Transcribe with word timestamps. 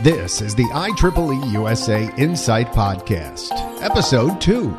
This 0.00 0.40
is 0.40 0.54
the 0.54 0.66
IEEE 0.66 1.52
USA 1.54 2.08
Insight 2.16 2.68
Podcast, 2.68 3.50
Episode 3.82 4.40
2, 4.40 4.70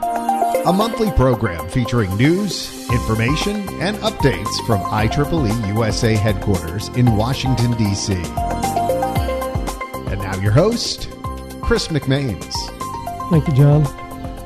a 0.65 0.71
monthly 0.71 1.11
program 1.11 1.67
featuring 1.67 2.15
news, 2.15 2.89
information, 2.89 3.57
and 3.81 3.97
updates 3.97 4.65
from 4.65 4.79
IEEE 4.79 5.75
USA 5.75 6.15
headquarters 6.15 6.87
in 6.89 7.17
Washington, 7.17 7.73
D.C. 7.73 8.13
And 8.13 10.21
now 10.21 10.37
your 10.37 10.53
host, 10.53 11.09
Chris 11.61 11.89
McManes. 11.89 12.53
Thank 13.29 13.45
you, 13.49 13.53
John. 13.55 13.85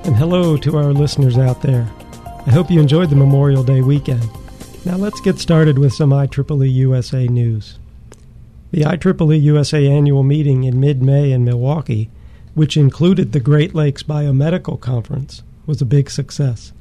And 0.06 0.16
hello 0.16 0.58
to 0.58 0.78
our 0.78 0.92
listeners 0.92 1.38
out 1.38 1.62
there. 1.62 1.88
I 2.48 2.50
hope 2.50 2.72
you 2.72 2.80
enjoyed 2.80 3.12
the 3.12 3.16
Memorial 3.16 3.64
Day 3.64 3.82
weekend. 3.82 4.28
Now 4.86 4.96
let's 4.96 5.22
get 5.22 5.38
started 5.38 5.78
with 5.78 5.94
some 5.94 6.10
IEEE 6.10 6.74
USA 6.74 7.28
news. 7.28 7.78
The 8.74 8.82
IEEE 8.82 9.40
USA 9.44 9.88
annual 9.88 10.24
meeting 10.24 10.64
in 10.64 10.80
mid 10.80 11.04
May 11.04 11.32
in 11.32 11.46
Milwaukee, 11.46 12.10
which 12.56 12.76
included 12.76 13.32
the 13.32 13.40
Great 13.40 13.76
Lakes 13.76 14.02
Biomedical 14.02 14.80
Conference, 14.80 15.44
was 15.68 15.80
a 15.80 15.86
big 15.86 16.10
success. 16.10 16.74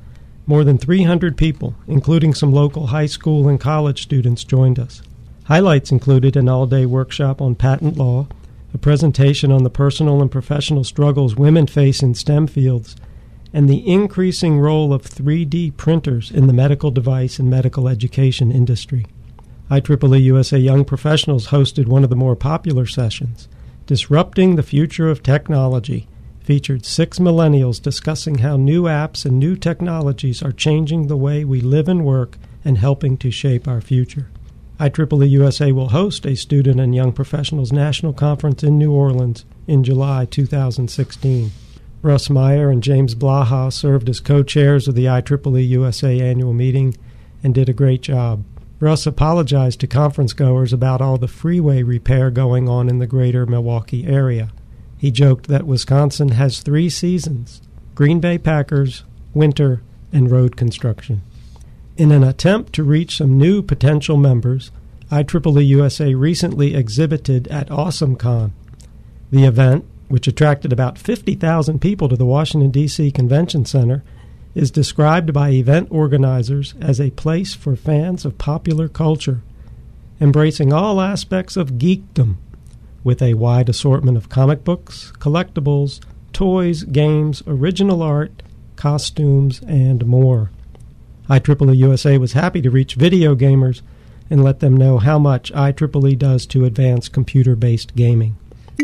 More 0.47 0.65
than 0.65 0.79
300 0.79 1.37
people, 1.37 1.75
including 1.87 2.33
some 2.33 2.51
local 2.51 2.87
high 2.87 3.05
school 3.05 3.47
and 3.47 3.61
college 3.61 4.01
students, 4.01 4.43
joined 4.43 4.79
us. 4.79 5.03
Highlights 5.45 5.93
included 5.93 6.35
an 6.35 6.49
all 6.49 6.67
day 6.67 6.87
workshop 6.87 7.43
on 7.43 7.57
patent 7.57 7.99
law, 7.99 8.27
a 8.73 8.79
presentation 8.79 9.53
on 9.53 9.63
the 9.63 9.69
personal 9.69 10.23
and 10.23 10.31
professional 10.31 10.85
struggles 10.85 11.37
women 11.37 11.67
face 11.67 12.03
in 12.03 12.15
STEM 12.15 12.47
fields, 12.47 12.97
and 13.53 13.69
the 13.69 13.87
increasing 13.87 14.59
role 14.59 14.95
of 14.95 15.03
3D 15.03 15.77
printers 15.77 16.31
in 16.31 16.47
the 16.47 16.55
medical 16.55 16.91
device 16.91 17.39
and 17.39 17.51
medical 17.51 17.87
education 17.87 18.51
industry. 18.51 19.05
IEEE 19.73 20.23
USA 20.25 20.59
Young 20.59 20.85
Professionals 20.85 21.47
hosted 21.47 21.87
one 21.87 22.05
of 22.05 22.11
the 22.11 22.17
more 22.17 22.37
popular 22.37 22.85
sessions. 22.85 23.49
Disrupting 23.87 24.57
the 24.57 24.63
Future 24.63 25.09
of 25.09 25.23
Technology 25.23 26.09
featured 26.41 26.85
six 26.85 27.19
millennials 27.19 27.81
discussing 27.81 28.39
how 28.39 28.59
new 28.59 28.83
apps 28.83 29.25
and 29.25 29.39
new 29.39 29.57
technologies 29.57 30.43
are 30.43 30.53
changing 30.53 31.07
the 31.07 31.17
way 31.17 31.43
we 31.43 31.63
live 31.63 31.89
and 31.89 32.05
work 32.05 32.37
and 32.63 32.77
helping 32.77 33.17
to 33.17 33.31
shape 33.31 33.67
our 33.67 33.81
future. 33.81 34.29
IEEE 34.79 35.31
USA 35.31 35.73
will 35.73 35.89
host 35.89 36.27
a 36.27 36.37
Student 36.37 36.79
and 36.79 36.95
Young 36.95 37.13
Professionals 37.13 37.73
National 37.73 38.13
Conference 38.13 38.63
in 38.63 38.77
New 38.77 38.93
Orleans 38.93 39.47
in 39.67 39.85
July 39.85 40.27
2016. 40.27 41.51
Russ 42.03 42.29
Meyer 42.29 42.69
and 42.69 42.83
James 42.83 43.15
Blaha 43.15 43.73
served 43.73 44.11
as 44.11 44.21
co 44.21 44.43
chairs 44.43 44.87
of 44.87 44.95
the 44.95 45.07
IEEE 45.07 45.67
USA 45.67 46.21
annual 46.21 46.53
meeting 46.53 46.95
and 47.43 47.55
did 47.55 47.71
a 47.71 47.73
great 47.73 48.03
job. 48.03 48.45
Russ 48.83 49.07
apologized 49.07 49.79
to 49.79 49.87
conference 49.87 50.33
goers 50.33 50.73
about 50.73 51.01
all 51.01 51.17
the 51.17 51.29
freeway 51.29 51.85
repair 51.85 52.33
going 52.33 52.69
on 52.69 52.89
in 52.89 52.99
the 52.99 53.07
greater 53.07 53.47
Milwaukee 53.47 54.09
area. 54.09 54.51
He 54.99 55.13
joked 55.13 55.47
that 55.47 55.69
Wisconsin 55.69 56.31
has 56.31 56.59
three 56.59 56.91
seasons 56.91 57.63
Green 57.95 58.19
Bay 58.19 58.39
Packers, 58.39 59.05
winter, 59.35 59.83
and 60.13 60.33
road 60.33 60.57
construction. 60.57 61.23
In 61.97 62.11
an 62.11 62.25
attempt 62.25 62.73
to 62.73 62.83
reach 62.83 63.19
some 63.19 63.39
new 63.39 63.63
potential 63.63 64.17
members, 64.17 64.73
IEEE 65.13 65.65
USA 65.65 66.15
recently 66.15 66.75
exhibited 66.75 67.47
at 67.47 67.69
AwesomeCon. 67.69 68.51
The 69.31 69.45
event, 69.45 69.85
which 70.09 70.27
attracted 70.27 70.73
about 70.73 70.99
50,000 70.99 71.81
people 71.81 72.09
to 72.09 72.17
the 72.17 72.27
Washington, 72.27 72.73
D.C. 72.73 73.13
Convention 73.13 73.65
Center, 73.65 74.03
is 74.55 74.71
described 74.71 75.33
by 75.33 75.51
event 75.51 75.89
organizers 75.91 76.75
as 76.81 77.01
a 77.01 77.11
place 77.11 77.55
for 77.55 77.75
fans 77.75 78.25
of 78.25 78.39
popular 78.39 78.89
culture, 78.89 79.43
embracing 80.21 80.73
all 80.73 81.01
aspects 81.01 81.57
of 81.57 81.73
geekdom 81.73 82.37
with 83.05 83.23
a 83.23 83.35
wide 83.35 83.69
assortment 83.69 84.17
of 84.17 84.29
comic 84.29 84.63
books, 84.65 85.13
collectibles, 85.19 86.01
toys, 86.33 86.85
games, 86.85 87.43
original 87.47 88.03
art, 88.03 88.43
costumes, 88.77 89.61
and 89.67 90.07
more. 90.07 90.51
IEEE 91.29 91.77
USA 91.77 92.19
was 92.19 92.33
happy 92.33 92.61
to 92.61 92.71
reach 92.71 92.95
video 92.95 93.35
gamers 93.35 93.81
and 94.29 94.43
let 94.43 94.61
them 94.61 94.77
know 94.77 94.99
how 94.99 95.19
much 95.19 95.53
IEEE 95.53 96.19
does 96.19 96.47
to 96.47 96.65
advance 96.65 97.09
computer 97.09 97.57
based 97.57 97.95
gaming. 97.95 98.37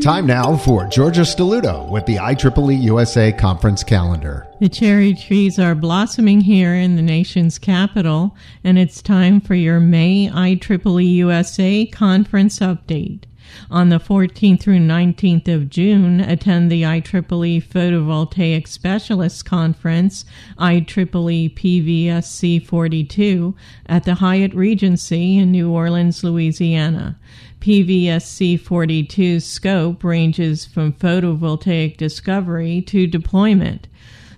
Time 0.02 0.26
now 0.26 0.56
for 0.56 0.86
Georgia 0.86 1.22
Stelluto 1.22 1.90
with 1.90 2.06
the 2.06 2.16
IEEE 2.16 2.82
USA 2.82 3.32
Conference 3.32 3.82
Calendar. 3.82 4.46
The 4.60 4.68
cherry 4.68 5.12
trees 5.12 5.58
are 5.58 5.74
blossoming 5.74 6.40
here 6.42 6.72
in 6.72 6.94
the 6.94 7.02
nation's 7.02 7.58
capital, 7.58 8.36
and 8.62 8.78
it's 8.78 9.02
time 9.02 9.40
for 9.40 9.56
your 9.56 9.80
May 9.80 10.28
IEEE 10.28 11.14
USA 11.14 11.86
Conference 11.86 12.60
Update. 12.60 13.24
On 13.70 13.88
the 13.88 13.98
14th 13.98 14.60
through 14.60 14.78
19th 14.78 15.48
of 15.48 15.70
June, 15.70 16.20
attend 16.20 16.70
the 16.70 16.82
IEEE 16.82 17.62
Photovoltaic 17.62 18.66
Specialists 18.66 19.42
Conference, 19.42 20.24
IEEE 20.58 21.54
PVSC 21.54 22.66
42, 22.66 23.54
at 23.86 24.04
the 24.04 24.16
Hyatt 24.16 24.54
Regency 24.54 25.38
in 25.38 25.50
New 25.50 25.70
Orleans, 25.70 26.22
Louisiana. 26.22 27.18
PVSC 27.60 28.60
42's 28.60 29.44
scope 29.44 30.04
ranges 30.04 30.64
from 30.64 30.92
photovoltaic 30.92 31.96
discovery 31.96 32.80
to 32.82 33.06
deployment. 33.06 33.88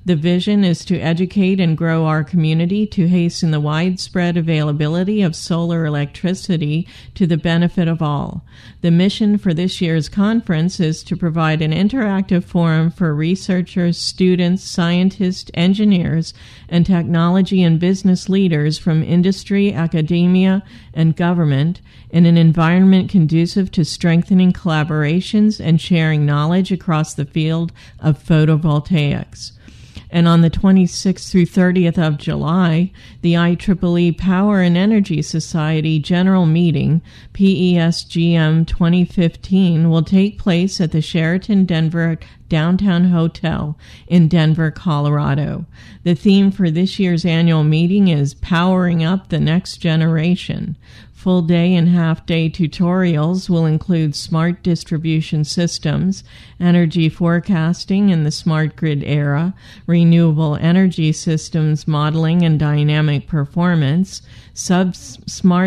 The 0.03 0.17
vision 0.17 0.65
is 0.65 0.83
to 0.87 0.99
educate 0.99 1.61
and 1.61 1.77
grow 1.77 2.07
our 2.07 2.25
community 2.25 2.87
to 2.87 3.07
hasten 3.07 3.51
the 3.51 3.61
widespread 3.61 4.39
availability 4.39 5.21
of 5.21 5.37
solar 5.37 5.85
electricity 5.85 6.89
to 7.15 7.27
the 7.27 7.37
benefit 7.37 7.87
of 7.87 8.01
all. 8.01 8.43
The 8.81 8.91
mission 8.91 9.37
for 9.37 9.53
this 9.53 9.83
year's 9.83 10.09
conference 10.09 10.81
is 10.81 11.03
to 11.03 11.19
provide 11.19 11.61
an 11.61 11.73
interactive 11.73 12.45
forum 12.45 12.91
for 12.91 13.15
researchers, 13.15 13.99
students, 13.99 14.65
scientists, 14.65 15.51
engineers, 15.53 16.33
and 16.67 16.87
technology 16.87 17.63
and 17.63 17.79
business 17.79 18.31
leaders 18.31 18.79
from 18.79 19.03
industry, 19.03 19.71
academia, 19.71 20.63
and 20.95 21.15
government 21.15 21.83
in 22.09 22.25
an 22.25 22.39
environment 22.39 23.11
conducive 23.11 23.71
to 23.73 23.85
strengthening 23.85 24.55
collaborations 24.55 25.61
and 25.63 25.79
sharing 25.79 26.25
knowledge 26.25 26.73
across 26.73 27.13
the 27.13 27.27
field 27.27 27.71
of 27.99 28.19
photovoltaics. 28.19 29.53
And 30.13 30.27
on 30.27 30.41
the 30.41 30.51
26th 30.51 31.31
through 31.31 31.47
30th 31.47 31.97
of 31.97 32.19
July, 32.19 32.91
the 33.23 33.35
IEEE 33.35 34.19
Power 34.19 34.61
and 34.61 34.77
Energy 34.77 35.23
Society 35.23 36.01
General 36.01 36.47
Meeting, 36.47 37.01
PESGM 37.33 38.67
2015, 38.67 39.89
will 39.89 40.03
take 40.03 40.39
place 40.39 40.81
at 40.81 40.91
the 40.91 41.01
Sheraton 41.01 41.65
Denver 41.65 42.19
Downtown 42.49 43.05
Hotel 43.11 43.79
in 44.09 44.27
Denver, 44.27 44.73
Colorado. 44.73 45.67
The 46.03 46.17
theme 46.17 46.51
for 46.51 46.71
this 46.71 46.99
year's 46.99 47.25
annual 47.25 47.63
meeting 47.63 48.09
is 48.09 48.35
Powering 48.35 49.05
Up 49.05 49.29
the 49.29 49.39
Next 49.39 49.77
Generation. 49.77 50.77
Full 51.21 51.43
day 51.43 51.75
and 51.75 51.87
half 51.91 52.25
day 52.25 52.49
tutorials 52.49 53.51
will 53.51 53.67
include 53.67 54.15
smart 54.15 54.63
distribution 54.63 55.45
systems, 55.45 56.25
energy 56.59 57.11
forecasting 57.11 58.09
in 58.09 58.25
the 58.25 58.31
smart 58.31 58.75
grid 58.75 59.05
era, 59.05 59.53
renewable 59.87 60.57
energy 60.57 61.13
systems 61.13 61.87
modeling 61.87 62.41
and 62.41 62.59
dynamic 62.59 63.27
performance, 63.27 64.23
smart 64.55 64.95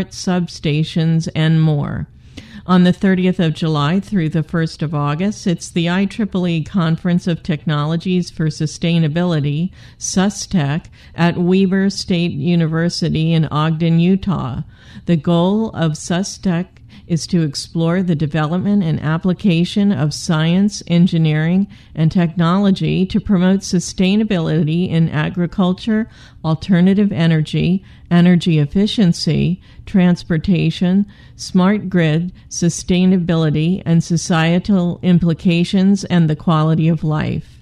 substations, 0.10 1.30
and 1.36 1.62
more. 1.62 2.08
On 2.66 2.86
the 2.86 2.94
30th 2.94 3.46
of 3.46 3.54
July 3.54 4.00
through 4.00 4.30
the 4.30 4.42
1st 4.42 4.84
of 4.84 4.96
August, 4.96 5.46
it's 5.48 5.70
the 5.70 5.88
IEEE 5.88 6.66
Conference 6.66 7.28
of 7.28 7.44
Technologies 7.44 8.32
for 8.32 8.46
Sustainability, 8.46 9.72
SUSTech, 10.00 10.86
at 11.14 11.38
Weber 11.38 11.90
State 11.90 12.32
University 12.32 13.34
in 13.34 13.50
Ogden, 13.52 14.00
Utah. 14.00 14.62
The 15.08 15.18
goal 15.18 15.72
of 15.72 15.98
SUSTech 15.98 16.68
is 17.08 17.28
to 17.28 17.42
explore 17.42 18.02
the 18.02 18.16
development 18.16 18.84
and 18.84 19.00
application 19.02 19.92
of 19.92 20.14
science, 20.14 20.82
engineering, 20.88 21.68
and 21.94 22.12
technology 22.12 23.06
to 23.06 23.20
promote 23.20 23.60
sustainability 23.60 24.90
in 24.90 25.10
agriculture, 25.10 26.10
alternative 26.44 27.12
energy, 27.12 27.84
energy 28.10 28.60
efficiency, 28.60 29.62
transportation, 29.86 31.06
smart 31.36 31.90
grid, 31.90 32.32
sustainability, 32.50 33.84
and 33.86 34.04
societal 34.04 35.00
implications 35.04 36.04
and 36.06 36.30
the 36.30 36.36
quality 36.36 36.88
of 36.88 37.04
life 37.04 37.53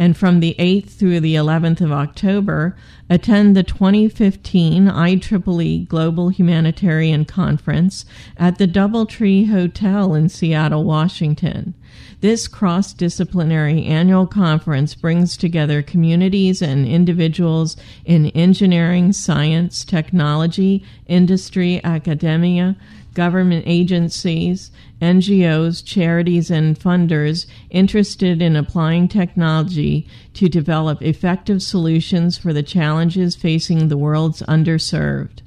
and 0.00 0.16
from 0.16 0.40
the 0.40 0.56
8th 0.58 0.88
through 0.88 1.20
the 1.20 1.34
11th 1.34 1.82
of 1.82 1.92
October, 1.92 2.74
attend 3.10 3.54
the 3.54 3.62
2015 3.62 4.86
IEEE 4.86 5.86
Global 5.86 6.30
Humanitarian 6.30 7.26
Conference 7.26 8.06
at 8.38 8.56
the 8.56 8.66
Doubletree 8.66 9.50
Hotel 9.50 10.14
in 10.14 10.30
Seattle, 10.30 10.84
Washington. 10.84 11.74
This 12.22 12.48
cross 12.48 12.94
disciplinary 12.94 13.84
annual 13.84 14.26
conference 14.26 14.94
brings 14.94 15.36
together 15.36 15.82
communities 15.82 16.62
and 16.62 16.86
individuals 16.86 17.76
in 18.06 18.28
engineering, 18.28 19.12
science, 19.12 19.84
technology, 19.84 20.82
industry, 21.08 21.78
academia, 21.84 22.74
government 23.14 23.64
agencies, 23.66 24.70
NGOs, 25.00 25.84
charities, 25.84 26.50
and 26.50 26.78
funders 26.78 27.46
interested 27.70 28.40
in 28.40 28.56
applying 28.56 29.08
technology 29.08 30.06
to 30.34 30.48
develop 30.48 31.02
effective 31.02 31.62
solutions 31.62 32.38
for 32.38 32.52
the 32.52 32.62
challenges 32.62 33.36
facing 33.36 33.88
the 33.88 33.96
world's 33.96 34.42
underserved. 34.42 35.40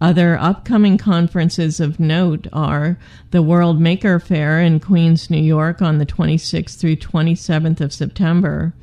Other 0.00 0.38
upcoming 0.38 0.98
conferences 0.98 1.80
of 1.80 1.98
note 1.98 2.46
are 2.52 2.98
the 3.30 3.42
World 3.42 3.80
Maker 3.80 4.20
Faire 4.20 4.60
in 4.60 4.78
Queens, 4.78 5.30
New 5.30 5.42
York 5.42 5.80
on 5.80 5.96
the 5.96 6.04
26th 6.04 6.78
through 6.78 6.96
27th 6.96 7.80
of 7.80 7.94
September, 7.94 8.74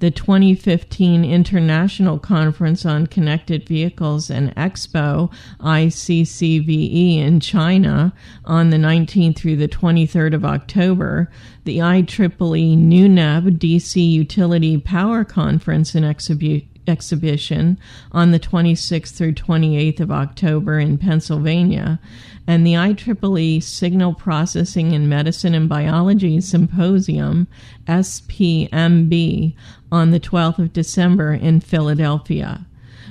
the 0.00 0.10
2015 0.10 1.24
International 1.24 2.18
Conference 2.18 2.86
on 2.86 3.06
Connected 3.06 3.66
Vehicles 3.66 4.30
and 4.30 4.54
Expo 4.54 5.32
ICCVE 5.60 7.18
in 7.18 7.40
China 7.40 8.12
on 8.44 8.70
the 8.70 8.76
19th 8.76 9.36
through 9.36 9.56
the 9.56 9.68
23rd 9.68 10.34
of 10.34 10.44
October, 10.44 11.30
the 11.64 11.78
IEEE 11.78 12.78
NUNEB 12.78 13.58
DC 13.58 14.10
Utility 14.10 14.78
Power 14.78 15.24
Conference 15.24 15.94
and 15.94 16.04
Exhibition 16.04 16.68
exhibition 16.88 17.78
on 18.12 18.30
the 18.30 18.40
26th 18.40 19.14
through 19.14 19.34
28th 19.34 20.00
of 20.00 20.10
October 20.10 20.78
in 20.78 20.98
Pennsylvania, 20.98 22.00
and 22.46 22.66
the 22.66 22.72
IEEE 22.72 23.62
Signal 23.62 24.14
Processing 24.14 24.92
in 24.92 25.08
Medicine 25.08 25.54
and 25.54 25.68
Biology 25.68 26.40
Symposium, 26.40 27.46
SPMB, 27.86 29.54
on 29.92 30.10
the 30.10 30.20
12th 30.20 30.58
of 30.58 30.72
December 30.72 31.34
in 31.34 31.60
Philadelphia. 31.60 32.66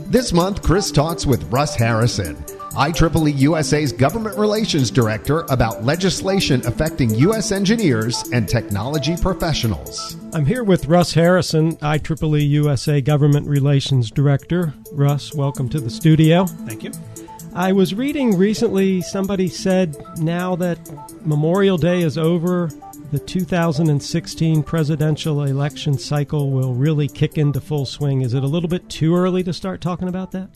This 0.06 0.32
month, 0.32 0.62
Chris 0.62 0.92
talks 0.92 1.26
with 1.26 1.42
Russ 1.52 1.74
Harrison 1.74 2.36
IEEE 2.72 3.38
USA's 3.38 3.92
Government 3.92 4.36
Relations 4.38 4.90
Director 4.90 5.40
about 5.48 5.84
legislation 5.84 6.64
affecting 6.66 7.14
U.S. 7.14 7.50
engineers 7.50 8.22
and 8.32 8.48
technology 8.48 9.16
professionals. 9.16 10.16
I'm 10.32 10.46
here 10.46 10.62
with 10.62 10.86
Russ 10.86 11.14
Harrison, 11.14 11.76
IEEE 11.76 12.48
USA 12.50 13.00
Government 13.00 13.48
Relations 13.48 14.10
Director. 14.10 14.74
Russ, 14.92 15.34
welcome 15.34 15.68
to 15.70 15.80
the 15.80 15.90
studio. 15.90 16.46
Thank 16.46 16.84
you. 16.84 16.92
I 17.54 17.72
was 17.72 17.94
reading 17.94 18.36
recently 18.36 19.00
somebody 19.00 19.48
said 19.48 19.96
now 20.18 20.54
that 20.56 20.78
Memorial 21.26 21.78
Day 21.78 22.02
is 22.02 22.18
over, 22.18 22.70
the 23.10 23.18
2016 23.18 24.62
presidential 24.62 25.42
election 25.42 25.98
cycle 25.98 26.50
will 26.50 26.74
really 26.74 27.08
kick 27.08 27.38
into 27.38 27.60
full 27.60 27.86
swing. 27.86 28.20
Is 28.20 28.34
it 28.34 28.44
a 28.44 28.46
little 28.46 28.68
bit 28.68 28.88
too 28.90 29.16
early 29.16 29.42
to 29.44 29.52
start 29.52 29.80
talking 29.80 30.08
about 30.08 30.30
that? 30.32 30.50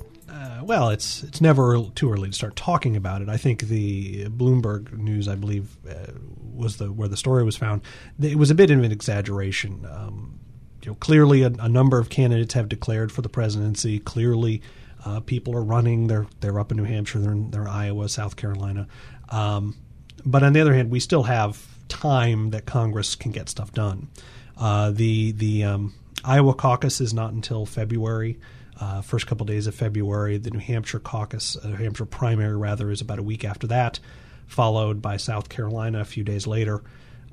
Well, 0.62 0.91
it's 0.91 1.23
it's 1.23 1.41
never 1.41 1.79
too 1.94 2.11
early 2.12 2.29
to 2.29 2.35
start 2.35 2.56
talking 2.56 2.97
about 2.97 3.23
it. 3.23 3.29
I 3.29 3.37
think 3.37 3.62
the 3.62 4.27
Bloomberg 4.27 4.93
news, 4.97 5.29
I 5.29 5.35
believe, 5.35 5.77
uh, 5.89 6.12
was 6.55 6.77
the 6.79 6.93
where 6.93 7.09
the 7.09 7.17
story 7.17 7.44
was 7.44 7.56
found. 7.56 7.83
It 8.21 8.37
was 8.37 8.50
a 8.50 8.55
bit 8.55 8.71
of 8.71 8.83
an 8.83 8.93
exaggeration. 8.93 9.87
Um, 9.91 10.39
you 10.83 10.91
know, 10.91 10.97
clearly, 10.97 11.43
a, 11.43 11.49
a, 11.59 11.69
number 11.69 11.99
of 11.99 12.09
candidates 12.09 12.55
have 12.55 12.69
declared 12.69 13.12
for 13.12 13.23
the 13.23 13.29
presidency. 13.29 13.99
Clearly, 14.00 14.62
uh, 15.05 15.21
people 15.21 15.55
are 15.56 15.62
running. 15.62 16.06
They're 16.06 16.27
they're 16.41 16.59
up 16.59 16.71
in 16.71 16.77
New 16.79 16.85
Hampshire. 16.85 17.19
They're 17.19 17.33
in, 17.33 17.50
they're 17.50 17.62
in 17.62 17.69
Iowa, 17.69 18.09
South 18.09 18.37
Carolina. 18.37 18.89
Um, 19.29 19.77
but 20.25 20.43
on 20.43 20.53
the 20.53 20.61
other 20.61 20.75
hand, 20.75 20.91
we 20.91 21.00
still 21.00 21.25
have 21.25 21.67
time 21.89 22.50
that 22.50 22.65
Congress 22.67 23.15
can 23.15 23.33
get 23.33 23.49
stuff 23.49 23.73
done. 23.73 24.09
Uh, 24.56 24.91
the 24.91 25.33
the 25.33 25.65
um, 25.65 25.94
Iowa 26.25 26.55
caucus 26.55 27.00
is 27.00 27.12
not 27.12 27.33
until 27.33 27.67
February 27.67 28.39
uh, 28.80 29.02
first 29.02 29.26
couple 29.26 29.46
days 29.46 29.66
of 29.66 29.74
February. 29.74 30.38
The 30.38 30.50
New 30.50 30.58
Hampshire 30.58 31.00
caucus, 31.00 31.56
uh, 31.56 31.69
New 31.69 31.76
Hampshire 31.76 32.06
primary 32.06 32.56
rather, 32.56 32.90
is 32.90 33.00
about 33.00 33.19
a 33.19 33.22
week 33.22 33.44
after 33.44 33.66
that, 33.69 34.00
followed 34.46 35.00
by 35.00 35.16
South 35.16 35.48
Carolina 35.48 36.00
a 36.00 36.04
few 36.04 36.24
days 36.24 36.46
later, 36.46 36.82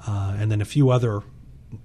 uh, 0.08 0.36
and 0.38 0.52
then 0.52 0.62
a 0.62 0.66
few 0.66 0.90
other 0.90 1.22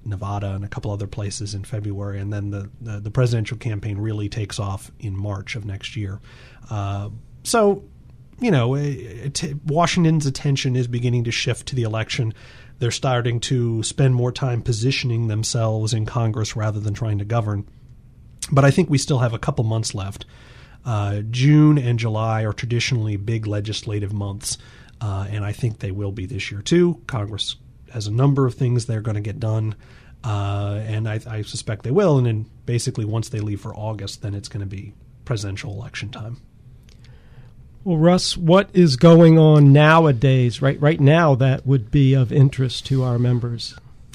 Nevada 0.05 0.55
and 0.55 0.65
a 0.65 0.69
couple 0.69 0.91
other 0.91 1.07
places 1.07 1.55
in 1.55 1.65
February, 1.65 2.21
and 2.21 2.33
then 2.33 2.51
the, 2.51 2.71
the, 2.81 3.01
the 3.01 3.11
presidential 3.11 3.57
campaign 3.57 3.99
really 3.99 4.29
takes 4.29 4.59
off 4.59 4.91
in 4.99 5.17
March 5.17 5.57
of 5.57 5.65
next 5.65 5.97
year. 5.97 6.21
Uh, 6.71 7.11
so, 7.43 7.85
you 8.41 8.51
know, 8.51 8.75
it, 8.75 9.43
it, 9.45 9.57
Washington's 9.67 10.27
attention 10.27 10.77
is 10.77 10.87
beginning 10.87 11.25
to 11.25 11.31
shift 11.31 11.69
to 11.69 11.75
the 11.75 11.83
election. 11.83 12.33
They're 12.79 12.91
starting 12.91 13.41
to 13.41 13.83
spend 13.83 14.15
more 14.15 14.33
time 14.33 14.63
positioning 14.63 15.29
themselves 15.29 15.95
in 15.95 16.07
Congress 16.07 16.57
rather 16.57 16.81
than 16.81 16.95
trying 16.95 17.19
to 17.19 17.25
govern. 17.25 17.69
But 18.51 18.65
I 18.65 18.71
think 18.71 18.91
we 18.91 18.99
still 18.99 19.19
have 19.19 19.33
a 19.33 19.39
couple 19.39 19.65
months 19.65 19.95
left. 19.95 20.27
Uh, 20.85 21.21
June 21.31 21.79
and 21.79 21.99
July 21.99 22.43
are 22.43 22.53
traditionally 22.53 23.17
big 23.17 23.47
legislative 23.47 24.13
months, 24.13 24.59
uh, 25.01 25.27
and 25.31 25.45
I 25.45 25.53
think 25.53 25.79
they 25.79 25.91
will 25.91 26.13
be 26.13 26.27
this 26.27 26.51
year 26.51 26.61
too. 26.61 27.01
Congress 27.07 27.57
has 27.93 28.07
a 28.07 28.13
number 28.13 28.47
of 28.47 28.55
things 28.55 28.87
they're 28.87 29.01
going 29.01 29.15
to 29.15 29.21
get 29.21 29.41
done, 29.41 29.77
uh, 30.23 30.81
and 30.85 31.09
I, 31.09 31.21
I, 31.27 31.43
suspect 31.43 31.85
they 31.85 31.91
will. 31.91 32.19
And 32.19 32.27
then 32.27 32.47
basically, 32.67 33.05
once 33.05 33.29
they 33.31 33.41
leave 33.41 33.61
for 33.61 33.75
August, 33.75 34.21
then 34.23 34.35
it's 34.35 34.49
going 34.49 34.61
to 34.61 34.67
be 34.67 34.93
presidential 35.25 35.73
election 35.73 36.11
time. 36.11 36.41
Well, 37.85 37.99
Russ, 37.99 38.37
what 38.37 38.71
is 38.73 38.97
going 38.97 39.39
on 39.39 39.73
nowadays? 39.73 40.61
Right, 40.63 40.81
right 40.81 41.01
now, 41.01 41.35
that 41.35 41.67
would 41.67 41.91
be 41.91 42.15
of 42.15 42.33
interest 42.33 42.87
to 42.87 43.03
our 43.05 43.19
members. 43.19 43.75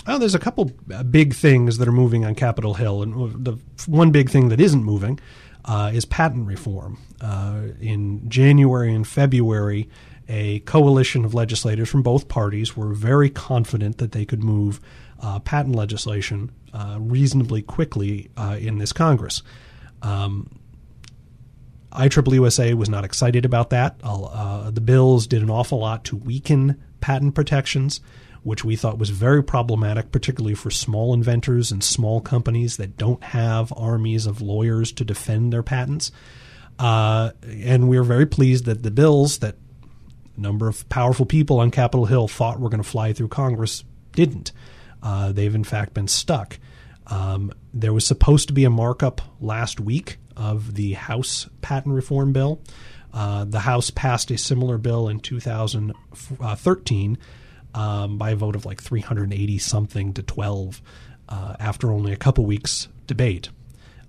Well, 0.10 0.18
there's 0.18 0.34
a 0.34 0.40
couple 0.40 0.72
uh, 0.92 1.04
big 1.04 1.36
things 1.36 1.78
that 1.78 1.88
are 1.88 1.92
moving 1.92 2.26
on 2.26 2.34
Capitol 2.34 2.74
Hill, 2.74 3.04
and 3.04 3.46
the 3.46 3.60
one 3.86 4.10
big 4.10 4.32
thing 4.32 4.50
that 4.50 4.60
isn't 4.60 4.84
moving 4.84 5.20
uh, 5.66 5.92
is 5.94 6.04
patent 6.04 6.48
reform. 6.48 6.98
Uh, 7.22 7.66
in 7.80 8.28
January 8.28 8.92
and 8.92 9.08
February, 9.08 9.88
a 10.28 10.62
coalition 10.62 11.26
of 11.26 11.36
legislators 11.36 11.90
from 11.90 12.02
both 12.02 12.28
parties 12.28 12.76
were 12.76 12.92
very 12.92 13.30
confident 13.30 14.00
that 14.00 14.12
they 14.12 14.26
could 14.26 14.44
move 14.44 14.82
uh, 15.22 15.38
patent 15.38 15.76
legislation 15.76 16.52
uh, 16.74 16.98
reasonably 17.00 17.62
quickly 17.62 18.32
uh, 18.36 18.58
in 18.60 18.80
this 18.80 18.92
Congress. 18.92 19.44
Um, 20.02 20.60
IEEE 21.92 22.74
was 22.74 22.90
not 22.90 23.06
excited 23.06 23.46
about 23.46 23.70
that. 23.70 24.00
the 24.00 24.82
bills 24.84 25.28
did 25.28 25.44
an 25.44 25.52
awful 25.52 25.78
lot 25.78 26.04
to 26.06 26.16
weaken 26.16 26.82
patent 27.00 27.36
protections 27.36 28.02
which 28.50 28.66
we 28.66 28.76
thought 28.76 28.98
was 28.98 29.12
very 29.12 29.44
problematic, 29.44 30.12
particularly 30.12 30.56
for 30.56 30.72
small 30.72 31.14
inventors 31.14 31.72
and 31.72 31.84
small 31.84 32.20
companies 32.20 32.78
that 32.78 32.98
don't 32.98 33.24
have 33.24 33.72
armies 33.78 34.26
of 34.26 34.42
lawyers 34.42 34.92
to 34.92 35.06
defend 35.06 35.54
their 35.54 35.62
patents. 35.62 36.12
Uh, 36.80 37.30
and 37.44 37.88
we 37.88 37.96
are 37.96 38.04
very 38.04 38.26
pleased 38.26 38.66
that 38.66 38.82
the 38.82 38.90
bills 38.90 39.38
that 39.38 39.56
a 40.36 40.42
number 40.42 40.68
of 40.68 40.90
powerful 40.90 41.28
people 41.28 41.60
on 41.60 41.70
Capitol 41.70 42.08
Hill 42.08 42.28
thought 42.28 42.60
were 42.60 42.70
going 42.70 42.82
to 42.82 42.90
fly 42.90 43.14
through 43.14 43.28
Congress 43.28 43.84
didn't. 44.14 44.52
Uh, 45.04 45.32
they've 45.32 45.54
in 45.54 45.64
fact 45.64 45.94
been 45.94 46.08
stuck. 46.08 46.58
Um, 47.06 47.54
there 47.72 47.94
was 47.94 48.04
supposed 48.08 48.48
to 48.48 48.54
be 48.54 48.64
a 48.64 48.72
markup 48.72 49.22
last 49.40 49.80
week 49.80 50.18
of 50.36 50.74
the 50.74 50.94
House 50.94 51.48
patent 51.62 51.94
reform 51.94 52.34
bill. 52.34 52.64
Uh, 53.14 53.46
the 53.46 53.60
House 53.60 53.92
passed 53.92 54.32
a 54.32 54.40
similar 54.40 54.80
bill 54.80 55.08
in 55.08 55.20
2013 55.20 57.18
um, 57.74 58.18
by 58.18 58.32
a 58.32 58.36
vote 58.36 58.56
of 58.56 58.66
like 58.66 58.82
380 58.82 59.58
something 59.60 60.14
to 60.14 60.24
12 60.24 60.82
uh, 61.28 61.56
after 61.60 61.92
only 61.92 62.12
a 62.12 62.18
couple 62.18 62.46
weeks 62.46 62.88
debate. 63.08 63.50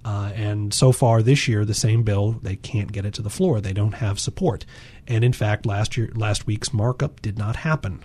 Uh, 0.05 0.33
and 0.35 0.73
so 0.73 0.93
far 0.93 1.23
this 1.23 1.47
year, 1.47 1.65
the 1.65 1.75
same 1.75 2.03
bill 2.03 2.33
they 2.43 2.57
can't 2.57 2.93
get 2.93 3.05
it 3.05 3.13
to 3.15 3.23
the 3.23 3.31
floor. 3.31 3.61
They 3.61 3.75
don't 3.75 3.95
have 3.95 4.19
support. 4.19 4.65
And 5.07 5.23
in 5.23 5.33
fact, 5.33 5.67
last 5.67 5.97
year, 5.97 6.11
last 6.15 6.47
week's 6.47 6.73
markup 6.73 7.21
did 7.21 7.37
not 7.37 7.57
happen 7.57 8.03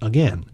again, 0.00 0.46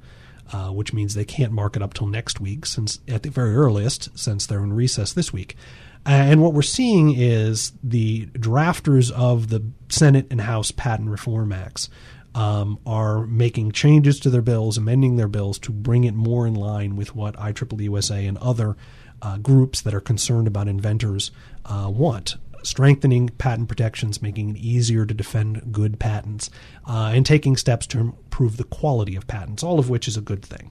uh, 0.52 0.70
which 0.70 0.92
means 0.92 1.14
they 1.14 1.24
can't 1.24 1.52
mark 1.52 1.76
it 1.76 1.82
up 1.82 1.94
till 1.94 2.08
next 2.08 2.40
week, 2.40 2.66
since 2.66 2.98
at 3.06 3.22
the 3.22 3.30
very 3.30 3.54
earliest, 3.54 4.16
since 4.18 4.46
they're 4.46 4.64
in 4.64 4.72
recess 4.72 5.12
this 5.12 5.32
week. 5.32 5.56
And 6.04 6.42
what 6.42 6.52
we're 6.52 6.62
seeing 6.62 7.14
is 7.16 7.72
the 7.82 8.26
drafters 8.26 9.12
of 9.12 9.50
the 9.50 9.62
Senate 9.88 10.26
and 10.30 10.40
House 10.40 10.72
patent 10.72 11.10
reform 11.10 11.52
acts 11.52 11.88
um, 12.34 12.78
are 12.86 13.26
making 13.26 13.72
changes 13.72 14.18
to 14.20 14.30
their 14.30 14.42
bills, 14.42 14.78
amending 14.78 15.16
their 15.16 15.28
bills 15.28 15.58
to 15.60 15.72
bring 15.72 16.04
it 16.04 16.14
more 16.14 16.46
in 16.46 16.54
line 16.54 16.96
with 16.96 17.14
what 17.14 17.36
IEEE 17.36 17.82
USA 17.82 18.26
and 18.26 18.38
other 18.38 18.76
uh, 19.20 19.36
groups 19.38 19.80
that 19.82 19.94
are 19.94 20.00
concerned 20.00 20.46
about 20.46 20.68
inventors 20.68 21.30
uh, 21.64 21.90
want. 21.92 22.36
Strengthening 22.64 23.28
patent 23.28 23.68
protections, 23.68 24.22
making 24.22 24.50
it 24.50 24.56
easier 24.56 25.04
to 25.04 25.12
defend 25.12 25.72
good 25.72 25.98
patents, 25.98 26.48
uh, 26.86 27.10
and 27.12 27.26
taking 27.26 27.56
steps 27.56 27.86
to 27.88 27.98
improve 27.98 28.56
the 28.56 28.64
quality 28.64 29.16
of 29.16 29.26
patents, 29.26 29.62
all 29.62 29.78
of 29.78 29.90
which 29.90 30.06
is 30.06 30.16
a 30.16 30.20
good 30.20 30.44
thing. 30.44 30.70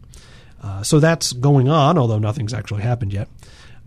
Uh, 0.63 0.83
so 0.83 0.99
that's 0.99 1.33
going 1.33 1.67
on, 1.67 1.97
although 1.97 2.19
nothing's 2.19 2.53
actually 2.53 2.81
happened 2.81 3.11
yet. 3.11 3.27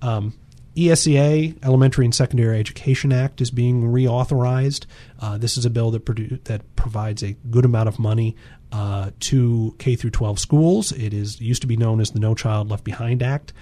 Um, 0.02 0.34
ESEA, 0.76 1.56
Elementary 1.64 2.04
and 2.04 2.14
Secondary 2.14 2.58
Education 2.58 3.12
Act, 3.12 3.40
is 3.40 3.50
being 3.50 3.84
reauthorized. 3.84 4.86
Uh, 5.20 5.38
this 5.38 5.56
is 5.56 5.64
a 5.64 5.70
bill 5.70 5.90
that 5.92 6.04
produ- 6.04 6.42
that 6.44 6.74
provides 6.76 7.22
a 7.22 7.32
good 7.50 7.64
amount 7.64 7.88
of 7.88 7.98
money 7.98 8.36
uh, 8.72 9.10
to 9.20 9.74
K 9.78 9.94
through 9.94 10.10
12 10.10 10.38
schools. 10.38 10.92
It 10.92 11.14
is 11.14 11.40
used 11.40 11.62
to 11.62 11.68
be 11.68 11.76
known 11.76 12.00
as 12.00 12.10
the 12.10 12.18
No 12.18 12.34
Child 12.34 12.70
Left 12.70 12.84
Behind 12.84 13.22
Act. 13.22 13.52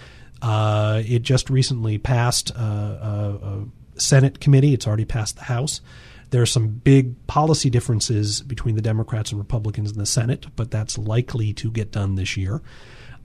Uh, 0.40 1.02
it 1.07 1.23
just 1.23 1.50
recently 1.50 1.99
passed 1.99 2.50
a, 2.50 2.61
a 2.62 3.66
Senate 4.00 4.40
committee. 4.40 4.73
It's 4.73 4.87
already 4.87 5.04
passed 5.04 5.37
the 5.37 5.45
House. 5.45 5.81
There 6.31 6.40
are 6.40 6.47
some 6.47 6.69
big 6.69 7.26
policy 7.26 7.69
differences 7.69 8.40
between 8.40 8.75
the 8.75 8.81
Democrats 8.81 9.33
and 9.33 9.38
Republicans 9.38 9.92
in 9.92 9.99
the 9.99 10.07
Senate, 10.07 10.47
but 10.57 10.71
that's 10.71 10.97
likely 10.97 11.52
to 11.52 11.71
get 11.71 11.92
done 11.92 12.14
this 12.14 12.38
year. 12.38 12.62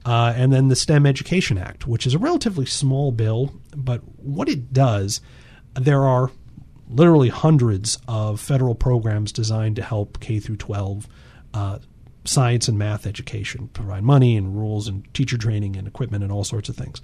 Uh, 0.08 0.34
and 0.38 0.54
then 0.54 0.70
the 0.70 0.76
STEM 0.76 1.06
Education 1.06 1.58
Act, 1.58 1.86
which 1.86 2.08
is 2.08 2.14
a 2.14 2.18
relatively 2.18 2.66
small 2.66 3.12
bill, 3.12 3.54
but 3.76 4.00
what 4.16 4.48
it 4.48 4.72
does, 4.72 5.20
there 5.74 6.06
are 6.06 6.32
literally 6.90 7.28
hundreds 7.28 7.98
of 8.08 8.40
federal 8.40 8.74
programs 8.74 9.34
designed 9.34 9.76
to 9.76 9.84
help 9.84 10.22
K 10.22 10.40
through 10.40 10.56
12 10.56 11.08
uh, 11.54 11.80
science 12.24 12.70
and 12.70 12.80
math 12.80 13.06
education, 13.06 13.68
provide 13.74 14.02
money 14.02 14.38
and 14.38 14.58
rules 14.58 14.88
and 14.88 15.14
teacher 15.14 15.38
training 15.38 15.76
and 15.76 15.86
equipment 15.86 16.24
and 16.24 16.32
all 16.32 16.46
sorts 16.46 16.70
of 16.70 16.78
things. 16.78 17.02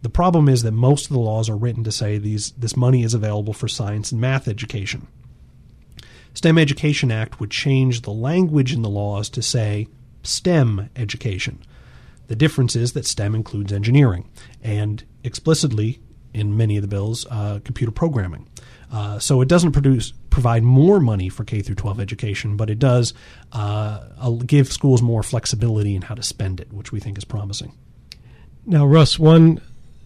The 0.00 0.08
problem 0.08 0.48
is 0.48 0.62
that 0.62 0.72
most 0.72 1.04
of 1.04 1.12
the 1.12 1.20
laws 1.20 1.50
are 1.50 1.56
written 1.56 1.84
to 1.84 1.92
say 1.92 2.16
these 2.16 2.52
this 2.52 2.78
money 2.78 3.02
is 3.02 3.12
available 3.12 3.52
for 3.52 3.68
science 3.68 4.10
and 4.10 4.22
math 4.22 4.48
education. 4.48 5.06
STEM 6.32 6.56
Education 6.56 7.12
Act 7.12 7.40
would 7.40 7.50
change 7.50 8.00
the 8.00 8.10
language 8.10 8.72
in 8.72 8.80
the 8.80 8.88
laws 8.88 9.28
to 9.28 9.42
say 9.42 9.86
STEM 10.22 10.88
education. 10.96 11.62
The 12.28 12.36
difference 12.36 12.76
is 12.76 12.92
that 12.92 13.06
STEM 13.06 13.34
includes 13.34 13.72
engineering 13.72 14.28
and 14.62 15.04
explicitly 15.24 16.00
in 16.32 16.56
many 16.56 16.76
of 16.76 16.82
the 16.82 16.88
bills 16.88 17.26
uh, 17.30 17.60
computer 17.64 17.90
programming. 17.90 18.48
Uh, 18.92 19.18
so 19.18 19.40
it 19.40 19.48
doesn't 19.48 19.72
produce 19.72 20.12
provide 20.30 20.62
more 20.62 21.00
money 21.00 21.28
for 21.28 21.44
K 21.44 21.62
through 21.62 21.74
12 21.74 22.00
education, 22.00 22.56
but 22.56 22.70
it 22.70 22.78
does 22.78 23.12
uh, 23.52 24.30
give 24.46 24.72
schools 24.72 25.02
more 25.02 25.22
flexibility 25.22 25.94
in 25.96 26.02
how 26.02 26.14
to 26.14 26.22
spend 26.22 26.60
it, 26.60 26.72
which 26.72 26.92
we 26.92 27.00
think 27.00 27.18
is 27.18 27.24
promising. 27.24 27.74
Now, 28.64 28.86
Russ, 28.86 29.18
one 29.18 29.60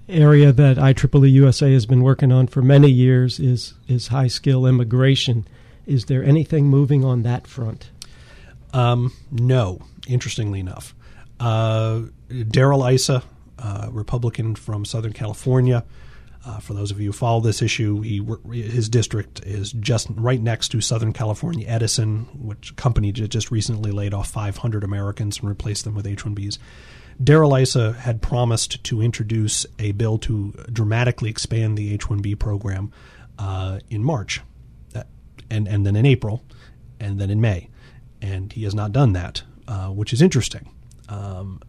area 0.08 0.52
that 0.52 0.76
IEEE 0.76 1.30
USA 1.32 1.72
has 1.72 1.86
been 1.86 2.02
working 2.02 2.32
on 2.32 2.46
for 2.46 2.62
many 2.62 2.90
years 2.90 3.38
is 3.38 3.74
is 3.88 4.08
high 4.08 4.28
skill 4.28 4.66
immigration. 4.66 5.46
Is 5.86 6.06
there 6.06 6.24
anything 6.24 6.66
moving 6.66 7.04
on 7.04 7.22
that 7.22 7.46
front? 7.46 7.90
Um, 8.72 9.12
no, 9.30 9.80
interestingly 10.08 10.60
enough. 10.60 10.94
Uh, 11.42 12.02
Darrell 12.48 12.86
Issa, 12.86 13.20
uh, 13.58 13.88
Republican 13.90 14.54
from 14.54 14.84
Southern 14.84 15.12
California. 15.12 15.84
Uh, 16.44 16.58
for 16.58 16.72
those 16.72 16.92
of 16.92 17.00
you 17.00 17.06
who 17.08 17.12
follow 17.12 17.40
this 17.40 17.62
issue, 17.62 18.00
he, 18.00 18.24
his 18.52 18.88
district 18.88 19.44
is 19.44 19.72
just 19.72 20.08
right 20.10 20.40
next 20.40 20.68
to 20.68 20.80
Southern 20.80 21.12
California 21.12 21.66
Edison, 21.68 22.28
which 22.34 22.76
company 22.76 23.10
just 23.10 23.50
recently 23.50 23.90
laid 23.90 24.14
off 24.14 24.30
500 24.30 24.84
Americans 24.84 25.40
and 25.40 25.48
replaced 25.48 25.84
them 25.84 25.96
with 25.96 26.06
H-1Bs. 26.06 26.58
Darrell 27.22 27.54
Issa 27.56 27.92
had 27.92 28.22
promised 28.22 28.82
to 28.84 29.02
introduce 29.02 29.66
a 29.80 29.92
bill 29.92 30.18
to 30.18 30.52
dramatically 30.72 31.28
expand 31.28 31.76
the 31.76 31.92
H-1B 31.94 32.38
program 32.38 32.92
uh, 33.38 33.80
in 33.90 34.04
March, 34.04 34.40
uh, 34.94 35.02
and 35.50 35.66
and 35.66 35.84
then 35.84 35.96
in 35.96 36.06
April, 36.06 36.42
and 37.00 37.20
then 37.20 37.30
in 37.30 37.40
May, 37.40 37.68
and 38.20 38.52
he 38.52 38.62
has 38.64 38.74
not 38.74 38.92
done 38.92 39.12
that, 39.12 39.42
uh, 39.68 39.88
which 39.88 40.12
is 40.12 40.22
interesting. 40.22 40.68
Um, 41.12 41.60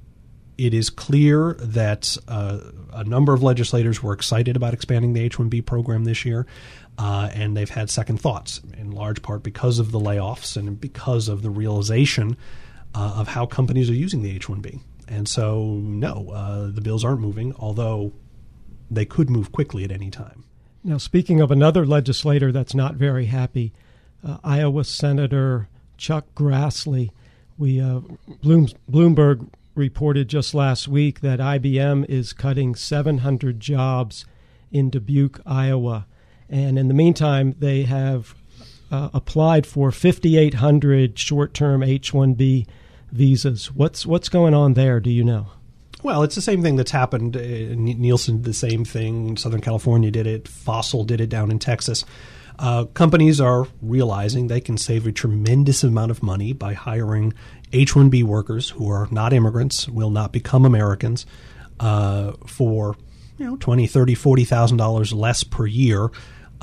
it 0.58 0.74
is 0.74 0.90
clear 0.90 1.54
that 1.60 2.16
uh, 2.28 2.60
a 2.94 3.04
number 3.04 3.34
of 3.34 3.42
legislators 3.42 4.02
were 4.04 4.14
excited 4.14 4.56
about 4.56 4.74
expanding 4.74 5.14
the 5.14 5.22
H 5.22 5.38
1B 5.38 5.66
program 5.66 6.04
this 6.04 6.26
year, 6.26 6.46
uh, 6.98 7.30
and 7.34 7.58
they've 7.58 7.70
had 7.70 7.90
second 7.90 8.22
thoughts, 8.22 8.62
in 8.78 8.92
large 8.92 9.22
part 9.22 9.44
because 9.44 9.80
of 9.80 9.92
the 9.92 10.00
layoffs 10.00 10.56
and 10.56 10.80
because 10.80 11.28
of 11.28 11.42
the 11.42 11.50
realization 11.50 12.38
uh, 12.96 13.16
of 13.18 13.28
how 13.30 13.46
companies 13.46 13.90
are 13.90 13.96
using 13.96 14.22
the 14.22 14.34
H 14.34 14.48
1B. 14.48 14.80
And 15.08 15.28
so, 15.28 15.80
no, 15.82 16.30
uh, 16.30 16.68
the 16.68 16.82
bills 16.82 17.04
aren't 17.04 17.20
moving, 17.20 17.54
although 17.58 18.14
they 18.90 19.06
could 19.06 19.30
move 19.30 19.52
quickly 19.52 19.84
at 19.84 19.92
any 19.92 20.12
time. 20.12 20.44
Now, 20.84 20.98
speaking 20.98 21.42
of 21.42 21.50
another 21.50 21.86
legislator 21.86 22.52
that's 22.52 22.76
not 22.76 22.96
very 22.96 23.26
happy, 23.26 23.74
uh, 24.26 24.38
Iowa 24.44 24.84
Senator 24.84 25.68
Chuck 25.98 26.26
Grassley 26.36 27.10
we 27.58 27.80
uh, 27.80 28.02
Bloom, 28.42 28.68
Bloomberg 28.90 29.50
reported 29.76 30.28
just 30.28 30.54
last 30.54 30.88
week 30.88 31.22
that 31.22 31.40
IBM 31.40 32.08
is 32.10 32.34
cutting 32.34 32.76
700 32.76 33.60
jobs 33.60 34.26
in 34.72 34.90
Dubuque, 34.90 35.40
Iowa, 35.46 36.06
and 36.50 36.78
in 36.78 36.88
the 36.88 36.94
meantime, 36.94 37.56
they 37.60 37.84
have 37.84 38.36
uh, 38.92 39.10
applied 39.14 39.66
for 39.66 39.92
5,800 39.92 41.18
short-term 41.18 41.84
H-1B 41.84 42.68
visas. 43.12 43.72
What's 43.72 44.06
what's 44.06 44.30
going 44.30 44.54
on 44.54 44.74
there? 44.74 45.00
Do 45.00 45.10
you 45.10 45.24
know? 45.24 45.48
Well, 46.04 46.24
it's 46.24 46.36
the 46.36 46.42
same 46.42 46.62
thing 46.62 46.76
that's 46.76 46.92
happened. 46.92 47.38
Uh, 47.38 47.40
Nielsen 47.40 48.38
did 48.38 48.44
the 48.44 48.54
same 48.54 48.84
thing. 48.84 49.38
Southern 49.38 49.62
California 49.62 50.12
did 50.12 50.28
it. 50.28 50.48
Fossil 50.48 51.06
did 51.06 51.22
it 51.22 51.30
down 51.30 51.50
in 51.50 51.60
Texas. 51.60 52.04
Uh, 52.60 52.86
companies 52.86 53.42
are 53.42 53.68
realizing 53.82 54.48
they 54.48 54.62
can 54.62 54.78
save 54.78 55.08
a 55.08 55.12
tremendous 55.12 55.84
amount 55.84 56.12
of 56.12 56.22
money 56.22 56.54
by 56.54 56.74
hiring 56.74 57.34
H 57.72 57.94
1B 57.94 58.24
workers 58.24 58.70
who 58.70 58.90
are 58.90 59.08
not 59.12 59.34
immigrants, 59.34 59.88
will 59.88 60.12
not 60.12 60.32
become 60.32 60.66
Americans, 60.66 61.26
uh, 61.80 62.34
for 62.46 62.96
you 63.38 63.46
know, 63.46 63.58
twenty, 63.58 63.88
thirty, 63.88 64.16
forty 64.16 64.46
thousand 64.46 64.78
dollars 64.78 65.12
less 65.12 65.44
per 65.44 65.66
year 65.66 66.12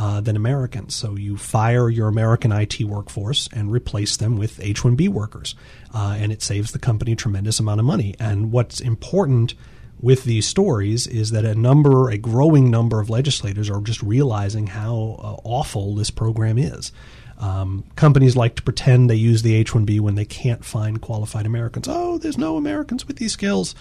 uh, 0.01 0.21
than 0.21 0.35
Americans. 0.35 0.95
So 0.95 1.15
you 1.17 1.37
fire 1.37 1.91
your 1.91 2.09
American 2.09 2.53
IT 2.53 2.81
workforce 2.85 3.49
and 3.53 3.71
replace 3.71 4.17
them 4.17 4.39
with 4.39 4.59
H 4.61 4.81
1B 4.81 5.09
workers. 5.09 5.55
Uh, 5.93 6.17
and 6.19 6.33
it 6.33 6.43
saves 6.43 6.73
the 6.73 6.79
company 6.79 7.13
a 7.13 7.17
tremendous 7.17 7.61
amount 7.61 7.81
of 7.81 7.87
money. 7.87 8.15
And 8.19 8.51
what's 8.51 8.81
important 8.81 9.55
with 10.01 10.25
these 10.25 10.47
stories 10.47 11.07
is 11.07 11.31
that 11.31 11.45
a 11.45 11.55
number, 11.55 12.09
a 12.09 12.19
growing 12.19 12.71
number 12.71 13.01
of 13.01 13.11
legislators 13.11 13.69
are 13.69 13.81
just 13.81 14.03
realizing 14.03 14.69
how 14.69 15.17
uh, 15.19 15.37
awful 15.45 15.95
this 15.95 16.11
program 16.11 16.59
is. 16.59 16.93
Um, 17.39 17.85
companies 17.97 18.37
like 18.37 18.57
to 18.57 18.63
pretend 18.63 19.09
they 19.09 19.15
use 19.15 19.43
the 19.43 19.55
H 19.55 19.73
1B 19.73 20.01
when 20.01 20.15
they 20.15 20.25
can't 20.25 20.65
find 20.65 21.01
qualified 21.01 21.47
Americans. 21.47 21.87
Oh, 21.89 22.19
there's 22.19 22.39
no 22.39 22.57
Americans 22.57 23.07
with 23.07 23.17
these 23.17 23.33
skills. 23.33 23.75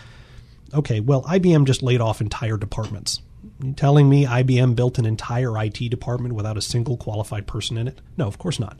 Okay, 0.73 0.99
well, 0.99 1.23
IBM 1.23 1.65
just 1.65 1.83
laid 1.83 1.99
off 1.99 2.21
entire 2.21 2.57
departments. 2.57 3.21
You 3.61 3.73
telling 3.73 4.09
me 4.09 4.25
IBM 4.25 4.75
built 4.75 4.97
an 4.97 5.05
entire 5.05 5.57
IT 5.61 5.89
department 5.89 6.35
without 6.35 6.57
a 6.57 6.61
single 6.61 6.95
qualified 6.97 7.47
person 7.47 7.77
in 7.77 7.87
it? 7.87 7.99
No, 8.17 8.27
of 8.27 8.37
course 8.37 8.59
not. 8.59 8.79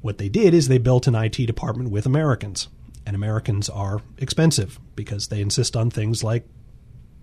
What 0.00 0.18
they 0.18 0.28
did 0.28 0.54
is 0.54 0.68
they 0.68 0.78
built 0.78 1.06
an 1.06 1.14
IT 1.14 1.36
department 1.46 1.90
with 1.90 2.06
Americans. 2.06 2.68
And 3.06 3.16
Americans 3.16 3.70
are 3.70 4.02
expensive 4.18 4.78
because 4.94 5.28
they 5.28 5.40
insist 5.40 5.76
on 5.76 5.90
things 5.90 6.22
like 6.22 6.46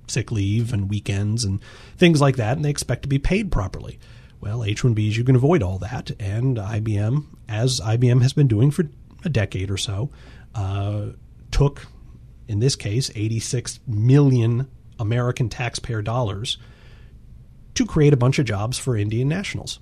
sick 0.08 0.32
leave 0.32 0.74
and 0.74 0.90
weekends 0.90 1.44
and 1.44 1.60
things 1.98 2.22
like 2.22 2.36
that, 2.38 2.58
and 2.58 2.66
they 2.66 2.70
expect 2.70 3.04
to 3.04 3.10
be 3.10 3.20
paid 3.20 3.52
properly. 3.52 4.00
Well, 4.42 4.64
H-1Bs, 4.64 5.16
you 5.16 5.24
can 5.24 5.36
avoid 5.36 5.64
all 5.64 5.80
that, 5.80 6.12
and 6.20 6.58
IBM, 6.58 7.26
as 7.48 7.80
IBM 7.80 8.22
has 8.22 8.34
been 8.34 8.48
doing 8.48 8.72
for 8.72 8.86
a 9.24 9.30
decade 9.30 9.72
or 9.72 9.78
so, 9.78 10.12
uh, 10.54 11.08
took, 11.52 11.88
in 12.48 12.60
this 12.60 12.76
case, 12.76 13.10
86 13.16 13.80
million 13.88 14.68
American 15.00 15.50
taxpayer 15.50 16.02
dollars 16.02 16.58
to 17.74 17.86
create 17.86 18.14
a 18.14 18.18
bunch 18.18 18.40
of 18.40 18.46
jobs 18.46 18.78
for 18.78 18.96
Indian 18.96 19.28
nationals. 19.28 19.80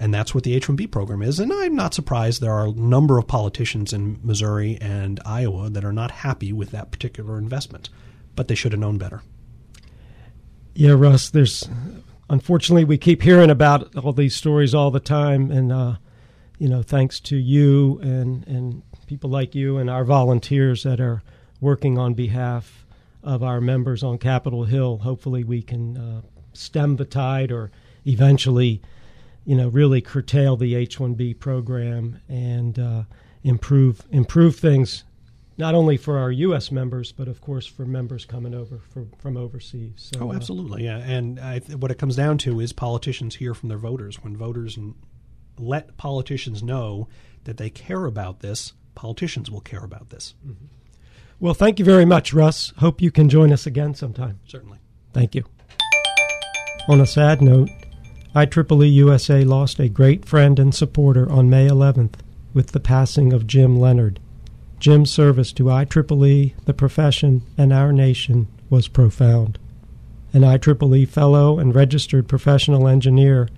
And 0.00 0.14
that's 0.14 0.34
what 0.34 0.44
the 0.44 0.54
H 0.54 0.68
1B 0.68 0.90
program 0.90 1.22
is. 1.22 1.40
And 1.40 1.52
I'm 1.52 1.74
not 1.74 1.94
surprised 1.94 2.40
there 2.40 2.52
are 2.52 2.68
a 2.68 2.72
number 2.72 3.18
of 3.18 3.26
politicians 3.26 3.92
in 3.92 4.20
Missouri 4.22 4.78
and 4.80 5.18
Iowa 5.24 5.70
that 5.70 5.84
are 5.84 5.92
not 5.92 6.10
happy 6.10 6.52
with 6.52 6.70
that 6.70 6.92
particular 6.92 7.36
investment 7.36 7.88
but 8.38 8.46
they 8.46 8.54
should 8.54 8.70
have 8.70 8.80
known 8.80 8.98
better. 8.98 9.20
Yeah, 10.72 10.92
Russ, 10.92 11.28
there's 11.28 11.68
unfortunately 12.30 12.84
we 12.84 12.96
keep 12.96 13.22
hearing 13.22 13.50
about 13.50 13.96
all 13.96 14.12
these 14.12 14.36
stories 14.36 14.76
all 14.76 14.92
the 14.92 15.00
time 15.00 15.50
and 15.50 15.72
uh, 15.72 15.96
you 16.56 16.68
know, 16.68 16.80
thanks 16.80 17.18
to 17.18 17.36
you 17.36 17.98
and 18.00 18.46
and 18.46 18.84
people 19.08 19.28
like 19.28 19.56
you 19.56 19.76
and 19.78 19.90
our 19.90 20.04
volunteers 20.04 20.84
that 20.84 21.00
are 21.00 21.20
working 21.60 21.98
on 21.98 22.14
behalf 22.14 22.86
of 23.24 23.42
our 23.42 23.60
members 23.60 24.04
on 24.04 24.18
Capitol 24.18 24.66
Hill, 24.66 24.98
hopefully 24.98 25.42
we 25.42 25.60
can 25.60 25.96
uh, 25.96 26.20
stem 26.52 26.94
the 26.94 27.04
tide 27.04 27.50
or 27.50 27.72
eventually, 28.06 28.80
you 29.44 29.56
know, 29.56 29.66
really 29.66 30.00
curtail 30.00 30.56
the 30.56 30.76
H-1B 30.76 31.40
program 31.40 32.20
and 32.28 32.78
uh, 32.78 33.02
improve 33.42 34.06
improve 34.12 34.54
things 34.54 35.02
not 35.58 35.74
only 35.74 35.96
for 35.96 36.18
our 36.18 36.30
U.S. 36.30 36.70
members, 36.70 37.10
but 37.10 37.26
of 37.28 37.40
course 37.40 37.66
for 37.66 37.84
members 37.84 38.24
coming 38.24 38.54
over 38.54 38.78
for, 38.78 39.06
from 39.18 39.36
overseas. 39.36 39.92
So, 39.96 40.20
oh, 40.20 40.30
uh, 40.30 40.34
absolutely, 40.34 40.88
uh, 40.88 40.98
yeah. 40.98 41.04
And 41.04 41.40
I, 41.40 41.58
what 41.58 41.90
it 41.90 41.98
comes 41.98 42.16
down 42.16 42.38
to 42.38 42.60
is 42.60 42.72
politicians 42.72 43.34
hear 43.34 43.54
from 43.54 43.68
their 43.68 43.78
voters. 43.78 44.22
When 44.22 44.36
voters 44.36 44.78
let 45.58 45.96
politicians 45.96 46.62
know 46.62 47.08
that 47.44 47.56
they 47.56 47.70
care 47.70 48.06
about 48.06 48.40
this, 48.40 48.72
politicians 48.94 49.50
will 49.50 49.60
care 49.60 49.84
about 49.84 50.10
this. 50.10 50.34
Mm-hmm. 50.46 50.66
Well, 51.40 51.54
thank 51.54 51.78
you 51.78 51.84
very 51.84 52.04
much, 52.04 52.32
Russ. 52.32 52.72
Hope 52.78 53.00
you 53.00 53.10
can 53.10 53.28
join 53.28 53.52
us 53.52 53.66
again 53.66 53.94
sometime. 53.94 54.40
Certainly. 54.46 54.78
Thank 55.12 55.34
you. 55.34 55.44
On 56.88 57.00
a 57.00 57.06
sad 57.06 57.42
note, 57.42 57.68
IEEE 58.34 58.92
USA 58.94 59.44
lost 59.44 59.78
a 59.78 59.88
great 59.88 60.24
friend 60.24 60.58
and 60.58 60.74
supporter 60.74 61.30
on 61.30 61.50
May 61.50 61.68
11th 61.68 62.14
with 62.54 62.68
the 62.72 62.80
passing 62.80 63.32
of 63.32 63.46
Jim 63.46 63.76
Leonard. 63.76 64.20
Jim's 64.80 65.10
service 65.10 65.52
to 65.52 65.64
IEEE, 65.64 66.54
the 66.64 66.74
profession, 66.74 67.42
and 67.56 67.72
our 67.72 67.92
nation 67.92 68.46
was 68.70 68.86
profound. 68.86 69.58
An 70.32 70.42
IEEE 70.42 71.08
fellow 71.08 71.58
and 71.58 71.74
registered 71.74 72.28
professional 72.28 72.86
engineer, 72.86 73.48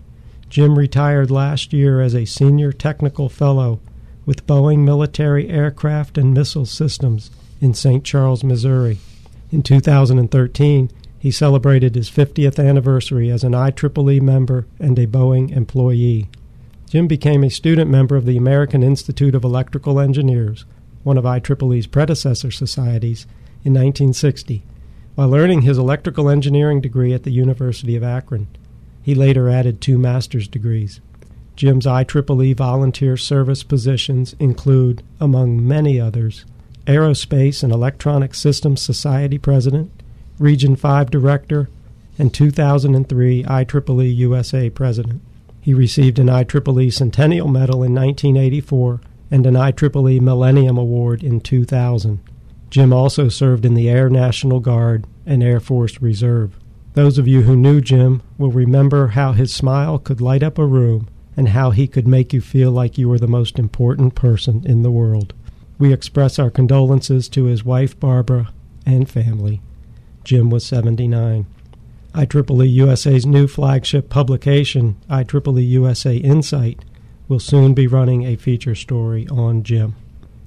Jim 0.49 0.79
retired 0.79 1.31
last 1.31 1.75
year 1.75 2.01
as 2.01 2.15
a 2.15 2.25
senior 2.25 2.73
technical 2.73 3.29
fellow 3.29 3.81
with 4.25 4.47
Boeing 4.47 4.79
Military 4.79 5.49
Aircraft 5.49 6.17
and 6.17 6.33
Missile 6.33 6.65
Systems 6.65 7.31
in 7.61 7.75
St. 7.75 8.03
Charles, 8.03 8.43
Missouri. 8.43 8.99
In 9.53 9.63
2013, 9.63 10.91
he 11.19 11.31
celebrated 11.31 11.95
his 11.95 12.11
50th 12.11 12.59
anniversary 12.59 13.31
as 13.31 13.45
an 13.45 13.53
IEEE 13.53 14.23
member 14.23 14.67
and 14.79 14.99
a 14.99 15.07
Boeing 15.07 15.55
employee. 15.55 16.29
Jim 16.89 17.07
became 17.07 17.45
a 17.45 17.51
student 17.51 17.91
member 17.91 18.17
of 18.17 18.25
the 18.25 18.39
American 18.39 18.83
Institute 18.83 19.35
of 19.35 19.45
Electrical 19.45 20.01
Engineers 20.01 20.65
one 21.03 21.19
of 21.19 21.25
IEEE's 21.25 21.87
predecessor 21.87 22.51
societies, 22.51 23.27
in 23.63 23.75
1960, 23.75 24.63
while 25.15 25.35
earning 25.35 25.63
his 25.63 25.79
electrical 25.79 26.31
engineering 26.31 26.81
degree 26.81 27.13
at 27.13 27.25
the 27.25 27.31
University 27.31 27.95
of 27.95 28.03
Akron. 28.03 28.49
He 29.03 29.15
later 29.15 29.49
added 29.49 29.81
two 29.81 29.99
master's 29.99 30.49
degrees. 30.49 31.01
Jim's 31.57 31.85
IEEE 31.85 32.57
volunteer 32.57 33.17
service 33.17 33.63
positions 33.63 34.35
include, 34.39 35.03
among 35.21 35.67
many 35.67 36.01
others, 36.01 36.47
Aerospace 36.87 37.63
and 37.63 37.73
Electronic 37.73 38.35
Systems 38.35 38.81
Society 38.81 39.37
President, 39.37 39.91
Region 40.39 40.75
5 40.75 41.11
Director, 41.11 41.69
and 42.19 42.33
2003 42.33 43.45
IEEE 43.45 44.17
USA 44.17 44.71
President. 44.71 45.21
He 45.61 45.75
received 45.75 46.19
an 46.19 46.29
IEEE 46.29 46.93
Centennial 46.93 47.49
Medal 47.49 47.83
in 47.83 47.95
1984 47.95 49.01
and 49.31 49.47
an 49.47 49.55
IEEE 49.55 50.21
Millennium 50.21 50.77
Award 50.77 51.23
in 51.23 51.41
2000. 51.41 52.21
Jim 52.71 52.93
also 52.93 53.29
served 53.29 53.65
in 53.65 53.75
the 53.75 53.89
Air 53.89 54.09
National 54.09 54.61
Guard 54.61 55.07
and 55.27 55.43
Air 55.43 55.61
Force 55.61 56.01
Reserve. 56.01 56.57
Those 56.95 57.19
of 57.19 57.29
you 57.29 57.43
who 57.43 57.57
knew 57.57 57.81
Jim 57.81 58.23
will 58.39 58.51
remember 58.51 59.09
how 59.09 59.33
his 59.33 59.53
smile 59.53 59.99
could 59.99 60.21
light 60.21 60.43
up 60.43 60.59
a 60.59 60.67
room 60.67 61.09
and 61.37 61.51
how 61.51 61.71
he 61.71 61.87
could 61.87 62.07
make 62.07 62.33
you 62.33 62.41
feel 62.41 62.71
like 62.71 62.99
you 62.99 63.09
were 63.09 63.19
the 63.19 63.27
most 63.27 63.59
important 63.59 64.15
person 64.15 64.63
in 64.67 64.83
the 64.83 64.91
world. 64.91 65.33
We 65.79 65.93
express 65.93 66.39
our 66.39 66.51
condolences 66.51 67.29
to 67.31 67.45
his 67.45 67.65
wife 67.65 67.99
Barbara 67.99 68.53
and 68.85 69.09
family. 69.09 69.61
Jim 70.25 70.51
was 70.51 70.65
79. 70.67 71.47
IEEE 72.15 72.73
USA's 72.73 73.25
new 73.25 73.47
flagship 73.47 74.09
publication, 74.11 74.97
IEEE 75.09 75.69
USA 75.69 76.17
Insight, 76.17 76.85
will 77.31 77.39
soon 77.39 77.75
be 77.75 77.87
running 77.87 78.25
a 78.25 78.35
feature 78.35 78.75
story 78.75 79.25
on 79.29 79.63
Jim. 79.63 79.95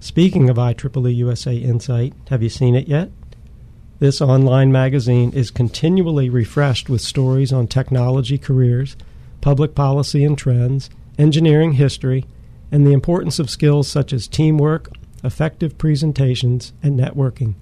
Speaking 0.02 0.50
of 0.50 0.58
IEEE 0.58 1.16
USA 1.16 1.56
Insight, 1.56 2.14
have 2.30 2.44
you 2.44 2.50
seen 2.50 2.76
it 2.76 2.90
yet? 2.90 3.10
This 4.00 4.20
online 4.20 4.70
magazine 4.70 5.32
is 5.32 5.50
continually 5.50 6.30
refreshed 6.30 6.90
with 6.90 7.00
stories 7.00 7.54
on 7.54 7.68
technology 7.68 8.38
careers, 8.38 8.98
public 9.40 9.76
policy 9.76 10.26
and 10.26 10.38
trends, 10.38 10.90
engineering 11.18 11.72
history, 11.72 12.26
and 12.70 12.86
the 12.86 12.92
importance 12.92 13.40
of 13.40 13.50
skills 13.50 13.88
such 13.88 14.12
as 14.12 14.28
teamwork, 14.28 14.90
effective 15.24 15.78
presentations, 15.78 16.74
and 16.84 17.00
networking. 17.00 17.54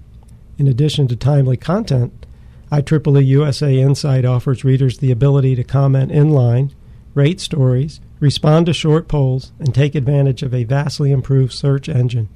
In 0.58 0.66
addition 0.66 1.06
to 1.06 1.14
timely 1.14 1.56
content, 1.56 2.26
IEEE 2.72 3.26
USA 3.26 3.78
Insight 3.78 4.24
offers 4.24 4.64
readers 4.64 4.98
the 4.98 5.12
ability 5.12 5.54
to 5.54 5.62
comment 5.62 6.10
inline, 6.10 6.72
rate 7.14 7.40
stories, 7.40 8.00
respond 8.22 8.66
to 8.66 8.72
short 8.72 9.08
polls, 9.08 9.50
and 9.58 9.74
take 9.74 9.96
advantage 9.96 10.44
of 10.44 10.54
a 10.54 10.62
vastly 10.62 11.10
improved 11.10 11.52
search 11.52 11.88
engine. 11.88 12.28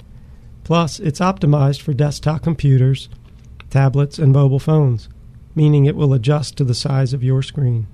Plus, 0.65 0.99
it's 0.99 1.21
optimized 1.21 1.81
for 1.81 1.93
desktop 1.93 2.43
computers, 2.43 3.07
tablets, 3.69 4.19
and 4.19 4.33
mobile 4.33 4.59
phones, 4.59 5.07
meaning 5.55 5.85
it 5.85 5.95
will 5.95 6.13
adjust 6.13 6.57
to 6.57 6.65
the 6.65 6.75
size 6.75 7.13
of 7.13 7.23
your 7.23 7.41
screen. 7.41 7.87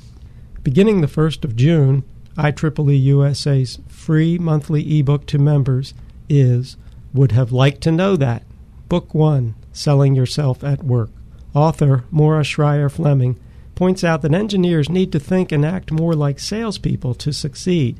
Beginning 0.63 1.01
the 1.01 1.07
1st 1.07 1.45
of 1.45 1.57
June, 1.57 2.05
IEEE 2.37 3.03
USA's 3.05 3.79
free 3.89 4.39
monthly 4.39 4.99
ebook 4.99 5.27
to 5.27 5.39
members 5.39 5.95
is 6.29 6.77
Would 7.13 7.33
Have 7.33 7.53
Liked 7.53 7.83
to 7.83 7.93
Know 7.93 8.17
That, 8.17 8.43
Book 8.89 9.15
1 9.15 9.55
Selling 9.73 10.15
Yourself 10.17 10.65
at 10.65 10.83
Work. 10.83 11.11
Author 11.55 12.05
Maura 12.11 12.43
Schreier 12.43 12.91
Fleming 12.91 13.39
points 13.77 14.03
out 14.03 14.23
that 14.23 14.35
engineers 14.35 14.89
need 14.89 15.13
to 15.13 15.21
think 15.21 15.53
and 15.53 15.65
act 15.65 15.93
more 15.93 16.15
like 16.15 16.41
salespeople 16.41 17.15
to 17.15 17.33
succeed. 17.33 17.97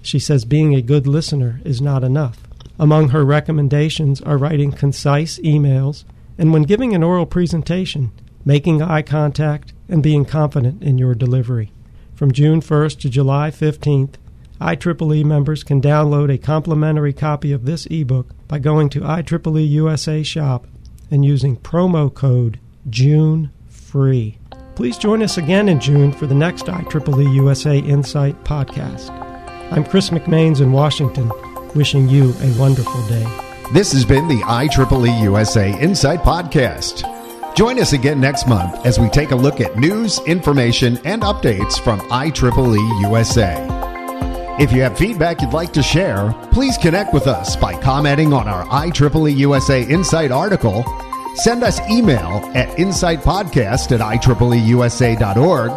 She 0.00 0.18
says 0.18 0.44
being 0.44 0.74
a 0.74 0.82
good 0.82 1.06
listener 1.06 1.60
is 1.64 1.80
not 1.80 2.04
enough. 2.04 2.45
Among 2.78 3.08
her 3.08 3.24
recommendations 3.24 4.20
are 4.20 4.36
writing 4.36 4.70
concise 4.72 5.38
emails 5.38 6.04
and, 6.36 6.52
when 6.52 6.64
giving 6.64 6.94
an 6.94 7.02
oral 7.02 7.26
presentation, 7.26 8.12
making 8.44 8.82
eye 8.82 9.02
contact 9.02 9.72
and 9.88 10.02
being 10.02 10.24
confident 10.24 10.82
in 10.82 10.98
your 10.98 11.14
delivery. 11.14 11.72
From 12.14 12.32
June 12.32 12.60
1st 12.60 13.00
to 13.00 13.10
July 13.10 13.50
15th, 13.50 14.14
IEEE 14.60 15.24
members 15.24 15.62
can 15.62 15.82
download 15.82 16.32
a 16.32 16.38
complimentary 16.38 17.12
copy 17.12 17.52
of 17.52 17.64
this 17.64 17.86
ebook 17.86 18.28
by 18.48 18.58
going 18.58 18.88
to 18.90 19.00
IEEE 19.00 19.70
USA 19.70 20.22
Shop 20.22 20.66
and 21.10 21.24
using 21.24 21.56
promo 21.56 22.12
code 22.12 22.58
JUNEFREE. 22.88 24.36
Please 24.74 24.98
join 24.98 25.22
us 25.22 25.38
again 25.38 25.68
in 25.68 25.80
June 25.80 26.12
for 26.12 26.26
the 26.26 26.34
next 26.34 26.66
IEEE 26.66 27.34
USA 27.34 27.78
Insight 27.78 28.44
podcast. 28.44 29.10
I'm 29.72 29.84
Chris 29.84 30.10
McManes 30.10 30.60
in 30.60 30.72
Washington 30.72 31.30
wishing 31.76 32.08
you 32.08 32.34
a 32.40 32.58
wonderful 32.58 33.06
day. 33.06 33.26
This 33.72 33.92
has 33.92 34.04
been 34.04 34.26
the 34.28 34.40
IEEE 34.40 35.22
USA 35.22 35.78
Insight 35.80 36.20
Podcast. 36.20 37.04
Join 37.54 37.78
us 37.78 37.92
again 37.92 38.20
next 38.20 38.48
month 38.48 38.84
as 38.84 38.98
we 38.98 39.08
take 39.10 39.30
a 39.30 39.36
look 39.36 39.60
at 39.60 39.78
news, 39.78 40.18
information, 40.26 40.98
and 41.04 41.22
updates 41.22 41.80
from 41.80 42.00
IEEE 42.00 43.00
USA. 43.02 43.66
If 44.58 44.72
you 44.72 44.82
have 44.82 44.96
feedback 44.96 45.42
you'd 45.42 45.52
like 45.52 45.72
to 45.74 45.82
share, 45.82 46.32
please 46.50 46.78
connect 46.78 47.12
with 47.12 47.26
us 47.26 47.56
by 47.56 47.78
commenting 47.80 48.32
on 48.32 48.48
our 48.48 48.64
IEEE 48.66 49.36
USA 49.36 49.82
Insight 49.82 50.30
article. 50.30 50.84
Send 51.36 51.62
us 51.62 51.80
email 51.90 52.50
at 52.54 52.68
insightpodcast 52.78 53.92
at 53.92 54.00
IEEEUSA.org 54.00 55.72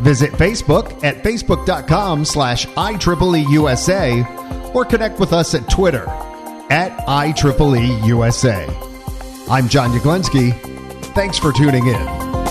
Visit 0.00 0.32
Facebook 0.32 1.02
at 1.04 1.22
facebook.com 1.22 2.24
slash 2.24 2.66
IEEEUSA 2.66 4.45
or 4.74 4.84
connect 4.84 5.18
with 5.18 5.32
us 5.32 5.54
at 5.54 5.68
Twitter 5.68 6.06
at 6.70 6.96
IEEEUSA. 7.06 8.68
I'm 9.48 9.68
John 9.68 9.90
Yaglenski. 9.92 10.52
Thanks 11.14 11.38
for 11.38 11.52
tuning 11.52 11.86
in. 11.86 12.45